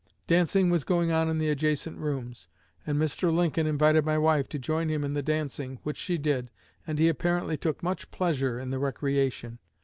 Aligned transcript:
Dancing 0.25 0.71
was 0.71 0.83
going 0.83 1.11
on 1.11 1.29
in 1.29 1.37
the 1.37 1.49
adjacent 1.49 1.95
rooms, 1.99 2.47
and 2.87 2.97
Mr. 2.97 3.31
Lincoln 3.31 3.67
invited 3.67 4.03
my 4.03 4.17
wife 4.17 4.49
to 4.49 4.57
join 4.57 4.89
him 4.89 5.03
in 5.03 5.13
the 5.13 5.21
dancing, 5.21 5.77
which 5.83 5.97
she 5.97 6.17
did, 6.17 6.49
and 6.87 6.97
he 6.97 7.07
apparently 7.07 7.55
took 7.55 7.83
much 7.83 8.09
pleasure 8.09 8.59
in 8.59 8.71
the 8.71 8.79
recreation. 8.79 9.59